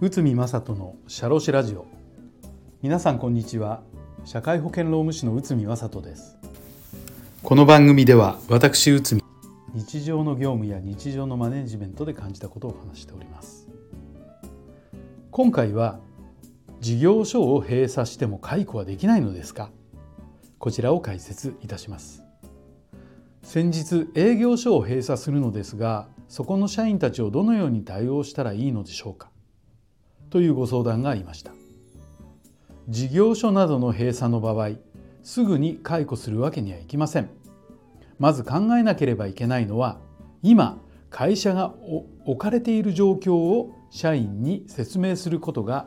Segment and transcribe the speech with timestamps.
[0.00, 1.84] 宇見正人のシャロシラジオ。
[2.80, 3.82] 皆さんこんにちは。
[4.24, 6.38] 社会保険労務士の宇見正人です。
[7.42, 9.22] この番組では私宇見
[9.74, 13.68] 日常の業務や日常のマネジメントで感じたことを話しております。
[15.30, 16.00] 今回は
[16.80, 19.70] 事業所を閉鎖しても解雇はできないのですか？
[20.58, 22.23] こちらを解説いたします
[23.54, 29.30] 先日営業所を閉鎖するのですがそこの社員たちをどのように対応したらいいのでしょうか？
[30.28, 31.52] というご相談がありました。
[32.88, 34.70] 事業所などの閉鎖の場合
[35.22, 37.30] すぐに解雇するわけにはいきません。
[38.18, 40.00] まず考えなければいけないのは
[40.42, 41.74] 今会社が
[42.24, 45.86] 置かれている状況を社員に説明することが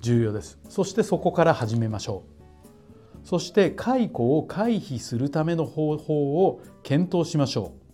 [0.00, 0.58] 重要です。
[0.68, 2.33] そしてそこから始めましょう。
[3.24, 7.84] そして解雇を回避するための方法を検討しましょう。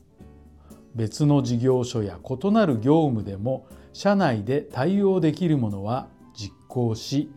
[0.95, 7.31] 別の事業所や異なる業務でも社内で対応できるものは実行し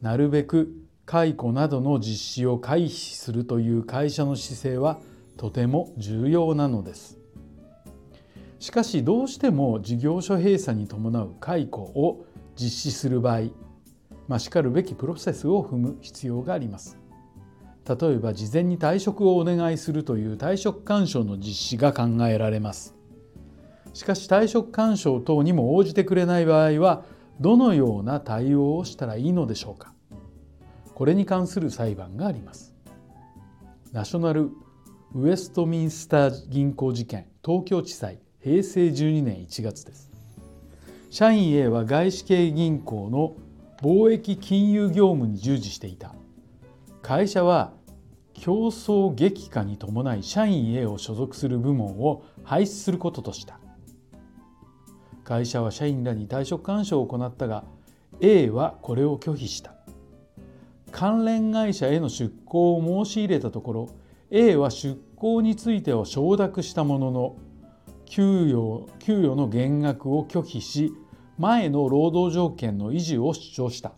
[0.00, 0.72] なるべく
[1.04, 5.00] 解雇などの実施を回避するという会社の姿勢は
[5.36, 7.18] とても重要なのです。
[8.58, 12.24] しかしどうしても事業所閉鎖に伴う解雇を
[12.56, 13.40] 実施する場合、
[14.28, 17.03] まあ、しかるべきプロセスを踏む必要があります。
[17.86, 22.94] 例えば事前に退職をお願いするという退職勧奨の実施が考えられます。
[23.92, 27.04] しかし退職勧奨等にも応じてくれない場合は
[27.40, 29.92] どのような対応をしたらいいのでしょうか。
[30.94, 32.74] これに関する裁判があります。
[33.92, 34.50] ナショナル
[35.14, 40.10] ウェストミンスター銀行事件東京地裁平成12年1月です。
[41.10, 43.36] 社員 A は外資系銀行の
[43.80, 46.14] 貿易金融業務に従事していた。
[47.04, 47.74] 会社は
[48.32, 53.60] 競争激化に伴い社員 A を所属する部門を廃止することとした。
[55.22, 57.64] 会社は社員らに退職勧奨を行ったが
[58.22, 59.74] A はこれを拒否した。
[60.92, 63.88] 関連会社への出向を申し入れたところ
[64.30, 67.36] A は出向については承諾したものの
[68.06, 70.94] 給与給与の減額を拒否し
[71.36, 73.92] 前の労働条件の維持を主張した。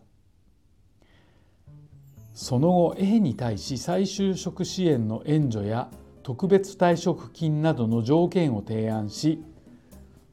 [2.37, 5.89] その後 A に対し再就職支援の援助や
[6.21, 9.43] 特別退職金などの条件を提案し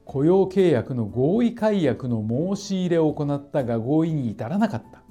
[0.05, 2.23] 雇用契約の合意解約の
[2.57, 5.03] 申し入れを行ったが合意に至らなかった。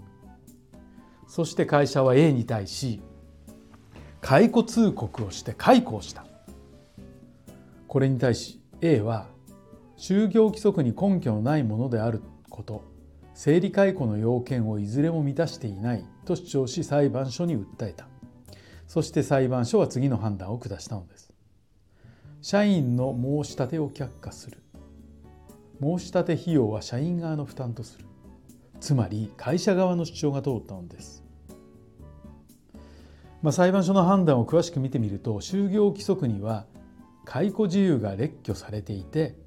[1.28, 3.02] そして会社は A に対し
[4.22, 6.28] 解雇通告をして解雇をした。
[7.88, 9.26] これに対し A は
[9.98, 12.22] 就業規則に根拠のないものである
[12.52, 12.93] こと。
[13.34, 16.06] 生理解雇の要件をいずれも満たしていない。
[16.26, 18.08] と主張し裁判所に訴えた。
[18.88, 21.34] そして裁判所は次の判断を下したのです。
[22.42, 24.62] 社員の申し立てを却下する。
[25.82, 28.06] 申し立て費用は社員側の負担とする。
[28.84, 31.24] つまり会社側の主張が通ったのです、
[33.42, 36.66] まあ、裁判所の判断を詳しく見てみると就業規則には
[37.24, 39.38] 解雇自由が列挙されていて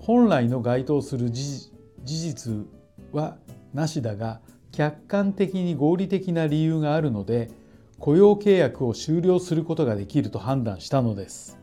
[0.00, 1.70] 本来の該当する事
[2.02, 2.66] 実
[3.12, 3.36] は
[3.74, 4.40] なしだが
[4.70, 7.50] 客観的に合理的な理由があるので
[7.98, 11.58] 雇用契約を終了することができると判断したのです。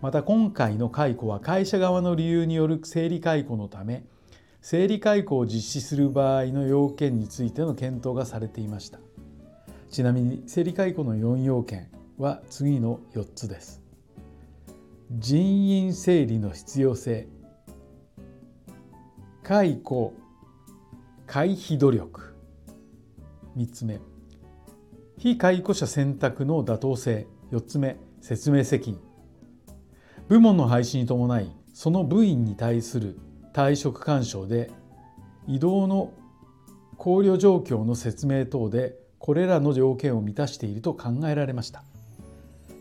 [0.00, 4.04] また今回の解雇は会社側の理由による整理解雇のため
[4.62, 8.98] 整理解雇を実施する場合の要件についての検討がされていました。
[9.90, 13.82] ちなみに整理解雇の4要件は次の4つです。
[15.10, 17.26] 人員整理の必要性
[19.50, 20.14] 解雇
[21.26, 22.36] 回避努力。
[23.56, 23.98] 3つ目。
[25.18, 27.26] 非解雇者選択の妥当性。
[27.50, 27.96] 4つ目。
[28.20, 29.00] 説明責任。
[30.28, 33.18] 部門の廃止に伴いその部員に対する
[33.52, 34.70] 退職勧奨で
[35.48, 36.12] 移動の
[36.96, 41.82] 考慮状況の説明等でこれらの条件を満たしていると考えられました。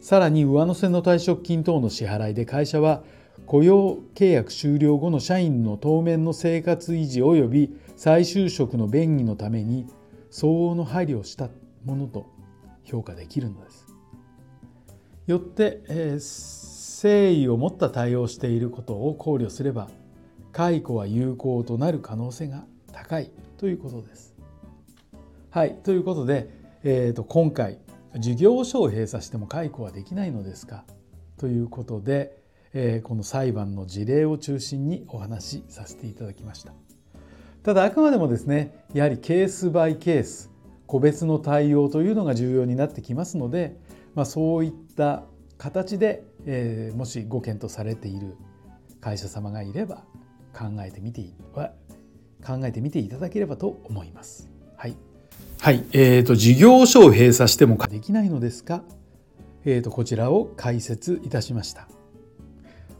[0.01, 3.01] さらに上乗せの退職金等の支払いで会社は
[3.49, 9.87] 雇用契約終了後の社員の当面の生活維持及び再就職の便宜のために
[10.29, 11.49] 相応の配慮をした
[11.83, 12.27] ものと
[12.83, 13.87] 評価できるのです。
[15.25, 19.89] よって、えー、誠意を持った対応していることを考慮すれば
[20.51, 24.35] 解雇は有効となる可能性が高いということです。
[25.49, 26.51] はいということで、
[26.83, 27.79] えーと、と今回
[28.15, 30.85] 事業所を閉鎖しても解雇はできないのですか？
[31.37, 32.38] ということで、
[32.73, 36.73] えこの裁判の事例を中心にお話しさせていただきました。
[37.63, 40.49] ただあくまでもですねやはりケースバイケース
[40.87, 43.75] 個別の対応というのが重要になってきますので、
[44.15, 45.23] まあ、そういった
[45.57, 48.35] 形でえー、もしご検討されている
[49.01, 50.03] 会社様がいれば
[50.53, 51.23] 考えてみて
[51.53, 51.71] は
[52.45, 54.49] 考えてみていただければと思います。
[54.77, 54.95] はい、
[55.59, 58.83] はい、えーと、事業所を閉鎖してもできないのですか、
[59.65, 61.98] えーとこちらを解説いたしました。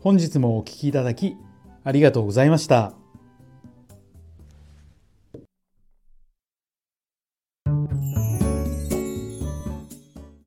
[0.02, 1.36] 本日もお聴きいただき
[1.84, 2.99] ありがとうございました。